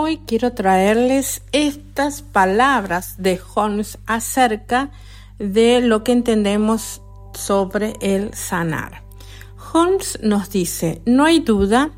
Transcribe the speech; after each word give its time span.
Hoy 0.00 0.20
quiero 0.24 0.52
traerles 0.52 1.42
estas 1.50 2.22
palabras 2.22 3.16
de 3.18 3.40
Holmes 3.56 3.98
acerca 4.06 4.92
de 5.40 5.80
lo 5.80 6.04
que 6.04 6.12
entendemos 6.12 7.02
sobre 7.34 7.94
el 8.00 8.32
sanar. 8.32 9.02
Holmes 9.72 10.20
nos 10.22 10.50
dice, 10.50 11.02
no 11.04 11.24
hay 11.24 11.40
duda 11.40 11.90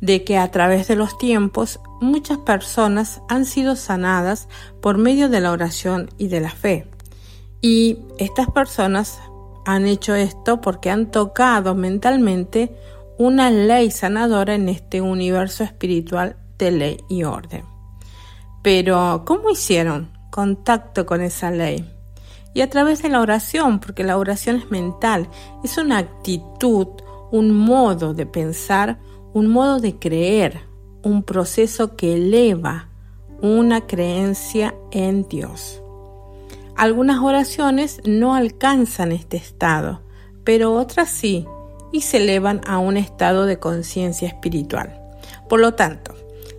de 0.00 0.24
que 0.24 0.36
a 0.36 0.50
través 0.50 0.88
de 0.88 0.96
los 0.96 1.16
tiempos 1.16 1.78
muchas 2.00 2.38
personas 2.38 3.22
han 3.28 3.44
sido 3.44 3.76
sanadas 3.76 4.48
por 4.82 4.98
medio 4.98 5.28
de 5.28 5.40
la 5.40 5.52
oración 5.52 6.10
y 6.18 6.26
de 6.26 6.40
la 6.40 6.50
fe. 6.50 6.88
Y 7.60 7.98
estas 8.18 8.50
personas 8.50 9.20
han 9.64 9.86
hecho 9.86 10.16
esto 10.16 10.60
porque 10.60 10.90
han 10.90 11.12
tocado 11.12 11.76
mentalmente 11.76 12.74
una 13.16 13.52
ley 13.52 13.92
sanadora 13.92 14.56
en 14.56 14.68
este 14.68 15.00
universo 15.00 15.62
espiritual 15.62 16.36
de 16.58 16.70
ley 16.70 17.04
y 17.08 17.24
orden. 17.24 17.64
Pero, 18.62 19.24
¿cómo 19.26 19.50
hicieron 19.50 20.10
contacto 20.30 21.06
con 21.06 21.20
esa 21.20 21.50
ley? 21.50 21.90
Y 22.54 22.60
a 22.60 22.70
través 22.70 23.02
de 23.02 23.08
la 23.08 23.20
oración, 23.20 23.80
porque 23.80 24.04
la 24.04 24.16
oración 24.16 24.56
es 24.56 24.70
mental, 24.70 25.28
es 25.62 25.76
una 25.76 25.98
actitud, 25.98 26.88
un 27.30 27.50
modo 27.50 28.14
de 28.14 28.26
pensar, 28.26 28.98
un 29.32 29.48
modo 29.48 29.80
de 29.80 29.98
creer, 29.98 30.60
un 31.02 31.24
proceso 31.24 31.96
que 31.96 32.14
eleva 32.14 32.88
una 33.42 33.86
creencia 33.86 34.74
en 34.90 35.28
Dios. 35.28 35.82
Algunas 36.76 37.20
oraciones 37.20 38.00
no 38.04 38.34
alcanzan 38.34 39.12
este 39.12 39.36
estado, 39.36 40.00
pero 40.44 40.72
otras 40.74 41.10
sí, 41.10 41.46
y 41.92 42.00
se 42.00 42.16
elevan 42.16 42.60
a 42.66 42.78
un 42.78 42.96
estado 42.96 43.46
de 43.46 43.58
conciencia 43.58 44.28
espiritual. 44.28 45.00
Por 45.48 45.60
lo 45.60 45.74
tanto, 45.74 46.13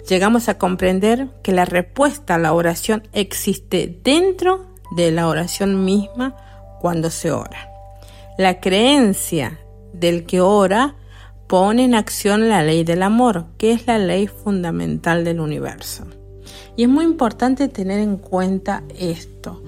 llegamos 0.07 0.49
a 0.49 0.57
comprender 0.57 1.29
que 1.43 1.51
la 1.51 1.65
respuesta 1.65 2.35
a 2.35 2.39
la 2.39 2.53
oración 2.53 3.03
existe 3.13 3.99
dentro 4.03 4.67
de 4.95 5.11
la 5.11 5.27
oración 5.27 5.85
misma 5.85 6.35
cuando 6.79 7.09
se 7.09 7.31
ora. 7.31 7.69
La 8.37 8.59
creencia 8.59 9.59
del 9.93 10.25
que 10.25 10.41
ora 10.41 10.95
pone 11.47 11.85
en 11.85 11.95
acción 11.95 12.49
la 12.49 12.63
ley 12.63 12.83
del 12.83 13.03
amor, 13.03 13.45
que 13.57 13.71
es 13.71 13.87
la 13.87 13.97
ley 13.97 14.27
fundamental 14.27 15.23
del 15.23 15.39
universo. 15.39 16.05
Y 16.75 16.83
es 16.83 16.89
muy 16.89 17.05
importante 17.05 17.67
tener 17.67 17.99
en 17.99 18.17
cuenta 18.17 18.83
esto. 18.99 19.63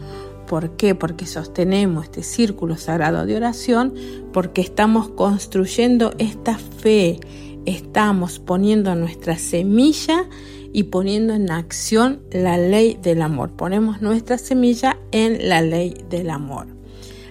¿Por 0.47 0.75
qué? 0.75 0.95
Porque 0.95 1.25
sostenemos 1.25 2.05
este 2.05 2.23
círculo 2.23 2.77
sagrado 2.77 3.25
de 3.25 3.35
oración, 3.35 3.93
porque 4.33 4.61
estamos 4.61 5.09
construyendo 5.09 6.13
esta 6.17 6.57
fe, 6.57 7.19
estamos 7.67 8.39
poniendo 8.39 8.95
nuestra 8.95 9.37
semilla 9.37 10.25
y 10.73 10.83
poniendo 10.83 11.33
en 11.33 11.51
acción 11.51 12.21
la 12.31 12.57
ley 12.57 12.97
del 13.01 13.21
amor. 13.21 13.51
Ponemos 13.51 14.01
nuestra 14.01 14.37
semilla 14.37 14.97
en 15.11 15.49
la 15.49 15.61
ley 15.61 15.93
del 16.09 16.29
amor. 16.29 16.67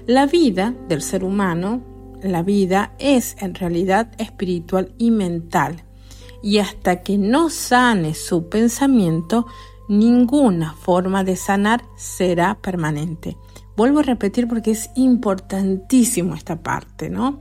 La 0.06 0.26
vida 0.26 0.74
del 0.88 1.00
ser 1.00 1.24
humano, 1.24 1.82
la 2.22 2.42
vida 2.42 2.92
es 2.98 3.36
en 3.40 3.54
realidad 3.54 4.12
espiritual 4.18 4.92
y 4.98 5.10
mental. 5.10 5.82
Y 6.42 6.58
hasta 6.58 7.02
que 7.02 7.16
no 7.16 7.48
sane 7.48 8.14
su 8.14 8.48
pensamiento, 8.48 9.46
ninguna 9.88 10.74
forma 10.74 11.24
de 11.24 11.36
sanar 11.36 11.82
será 11.96 12.58
permanente. 12.60 13.38
Vuelvo 13.74 14.00
a 14.00 14.02
repetir 14.02 14.48
porque 14.48 14.72
es 14.72 14.90
importantísimo 14.96 16.34
esta 16.34 16.62
parte, 16.62 17.08
¿no? 17.08 17.40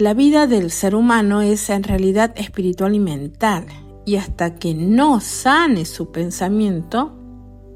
La 0.00 0.14
vida 0.14 0.46
del 0.46 0.70
ser 0.70 0.94
humano 0.94 1.42
es 1.42 1.68
en 1.68 1.82
realidad 1.82 2.32
espiritual 2.36 2.94
y 2.94 2.98
mental, 2.98 3.66
y 4.06 4.16
hasta 4.16 4.54
que 4.54 4.72
no 4.72 5.20
sane 5.20 5.84
su 5.84 6.10
pensamiento, 6.10 7.18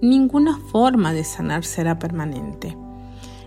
ninguna 0.00 0.58
forma 0.72 1.12
de 1.12 1.22
sanar 1.22 1.66
será 1.66 1.98
permanente. 1.98 2.78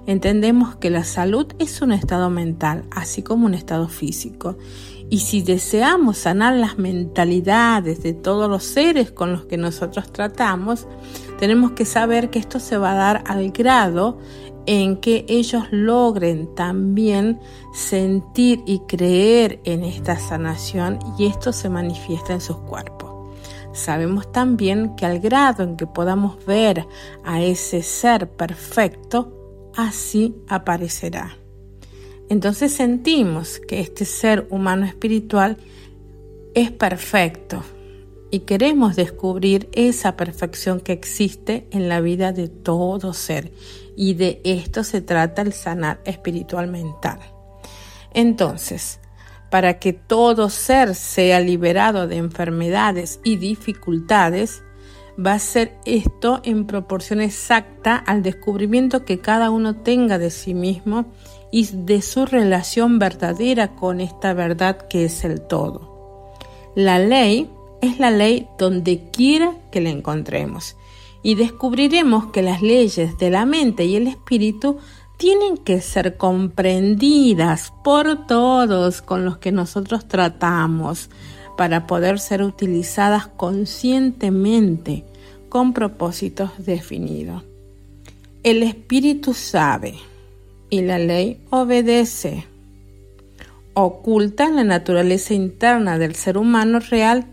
Entendemos 0.05 0.75
que 0.75 0.91
la 0.91 1.03
salud 1.03 1.47
es 1.57 1.81
un 1.81 1.91
estado 1.91 2.29
mental, 2.29 2.83
así 2.91 3.23
como 3.23 3.47
un 3.47 3.55
estado 3.55 3.87
físico, 3.87 4.59
y 5.09 5.21
si 5.21 5.41
deseamos 5.41 6.19
sanar 6.19 6.55
las 6.55 6.77
mentalidades 6.77 8.03
de 8.03 8.13
todos 8.13 8.47
los 8.47 8.63
seres 8.63 9.09
con 9.09 9.31
los 9.31 9.45
que 9.45 9.57
nosotros 9.57 10.13
tratamos, 10.13 10.87
tenemos 11.39 11.71
que 11.71 11.85
saber 11.85 12.29
que 12.29 12.37
esto 12.37 12.59
se 12.59 12.77
va 12.77 12.91
a 12.91 12.95
dar 12.95 13.23
al 13.25 13.49
grado 13.49 14.19
en 14.67 14.97
que 14.97 15.25
ellos 15.27 15.63
logren 15.71 16.53
también 16.53 17.39
sentir 17.73 18.61
y 18.67 18.79
creer 18.79 19.59
en 19.63 19.83
esta 19.83 20.19
sanación 20.19 20.99
y 21.17 21.25
esto 21.25 21.51
se 21.51 21.69
manifiesta 21.69 22.33
en 22.33 22.41
sus 22.41 22.57
cuerpos. 22.57 23.07
Sabemos 23.73 24.31
también 24.31 24.95
que 24.95 25.05
al 25.05 25.19
grado 25.19 25.63
en 25.63 25.77
que 25.77 25.87
podamos 25.87 26.45
ver 26.45 26.85
a 27.23 27.41
ese 27.41 27.81
ser 27.81 28.29
perfecto, 28.29 29.71
así 29.75 30.35
aparecerá. 30.47 31.37
Entonces 32.29 32.73
sentimos 32.73 33.59
que 33.59 33.79
este 33.79 34.03
ser 34.03 34.47
humano 34.49 34.85
espiritual 34.85 35.57
es 36.53 36.71
perfecto, 36.71 37.63
y 38.29 38.39
queremos 38.39 38.95
descubrir 38.95 39.69
esa 39.73 40.17
perfección 40.17 40.79
que 40.79 40.93
existe 40.93 41.67
en 41.71 41.87
la 41.87 42.01
vida 42.01 42.31
de 42.31 42.49
todo 42.49 43.13
ser. 43.13 43.51
Y 43.95 44.13
de 44.13 44.41
esto 44.43 44.83
se 44.83 45.01
trata 45.01 45.41
el 45.41 45.53
sanar 45.53 46.01
espiritual 46.05 46.67
mental. 46.67 47.19
Entonces, 48.13 48.99
para 49.49 49.79
que 49.79 49.93
todo 49.93 50.49
ser 50.49 50.93
sea 50.93 51.39
liberado 51.39 52.07
de 52.07 52.17
enfermedades 52.17 53.19
y 53.23 53.37
dificultades, 53.37 54.61
va 55.23 55.33
a 55.33 55.39
ser 55.39 55.73
esto 55.85 56.41
en 56.43 56.67
proporción 56.67 57.21
exacta 57.21 57.95
al 57.95 58.21
descubrimiento 58.21 59.03
que 59.03 59.19
cada 59.19 59.49
uno 59.49 59.77
tenga 59.77 60.19
de 60.19 60.29
sí 60.29 60.53
mismo 60.53 61.05
y 61.51 61.67
de 61.71 62.01
su 62.01 62.25
relación 62.25 62.99
verdadera 62.99 63.75
con 63.75 64.01
esta 64.01 64.33
verdad 64.33 64.87
que 64.89 65.05
es 65.05 65.23
el 65.23 65.41
todo. 65.41 66.35
La 66.75 66.99
ley 66.99 67.49
es 67.81 67.99
la 67.99 68.11
ley 68.11 68.47
donde 68.57 69.09
quiera 69.11 69.53
que 69.71 69.81
la 69.81 69.89
encontremos 69.89 70.75
y 71.23 71.35
descubriremos 71.35 72.27
que 72.27 72.41
las 72.41 72.61
leyes 72.61 73.17
de 73.17 73.29
la 73.29 73.45
mente 73.45 73.85
y 73.85 73.95
el 73.95 74.07
espíritu 74.07 74.77
tienen 75.17 75.57
que 75.57 75.81
ser 75.81 76.15
comprendidas 76.15 77.73
por 77.83 78.27
todos 78.27 79.01
con 79.01 79.25
los 79.25 79.37
que 79.37 79.51
nosotros 79.51 80.07
tratamos 80.07 81.09
para 81.57 81.87
poder 81.87 82.19
ser 82.19 82.43
utilizadas 82.43 83.27
conscientemente 83.27 85.03
con 85.49 85.73
propósitos 85.73 86.51
definidos. 86.59 87.43
El 88.43 88.61
espíritu 88.61 89.33
sabe 89.33 89.95
y 90.69 90.81
la 90.81 90.99
ley 90.99 91.41
obedece. 91.49 92.45
Oculta 93.73 94.45
en 94.45 94.55
la 94.55 94.63
naturaleza 94.63 95.33
interna 95.33 95.97
del 95.97 96.15
ser 96.15 96.37
humano 96.37 96.79
real 96.79 97.25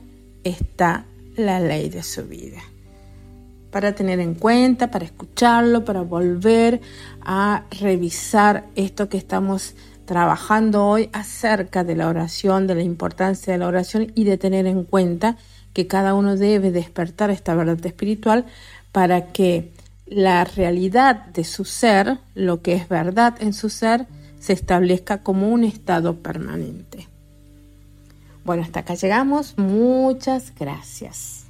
está 0.45 1.07
la 1.37 1.61
ley 1.61 1.89
de 1.89 2.03
su 2.03 2.25
vida. 2.25 2.63
Para 3.71 3.95
tener 3.95 4.21
en 4.21 4.35
cuenta, 4.35 4.91
para 4.91 5.05
escucharlo, 5.05 5.85
para 5.85 6.03
volver 6.03 6.81
a 7.23 7.65
revisar 7.81 8.67
esto 8.77 9.09
que 9.09 9.17
estamos 9.17 9.75
trabajando 10.05 10.87
hoy 10.87 11.09
acerca 11.13 11.83
de 11.83 11.97
la 11.97 12.09
oración, 12.09 12.67
de 12.67 12.77
la 12.77 12.83
importancia 12.83 13.53
de 13.53 13.59
la 13.59 13.67
oración 13.67 14.13
y 14.15 14.25
de 14.25 14.39
tener 14.39 14.67
en 14.67 14.85
cuenta 14.85 15.37
que 15.73 15.87
cada 15.87 16.15
uno 16.15 16.37
debe 16.37 16.71
despertar 16.71 17.31
esta 17.31 17.55
verdad 17.55 17.85
espiritual 17.85 18.45
para 18.93 19.33
que 19.33 19.73
la 20.07 20.45
realidad 20.45 21.27
de 21.27 21.45
su 21.45 21.65
ser, 21.65 22.19
lo 22.35 22.63
que 22.63 22.75
es 22.75 22.89
verdad 22.89 23.35
en 23.41 23.53
su 23.53 23.71
ser, 23.71 24.07
se 24.39 24.53
establezca 24.53 25.23
como 25.23 25.49
un 25.49 25.65
estado 25.65 26.17
permanente. 26.17 27.09
Bueno, 28.45 28.63
hasta 28.63 28.81
acá 28.81 28.95
llegamos. 28.95 29.55
Muchas 29.57 30.53
gracias. 30.59 31.44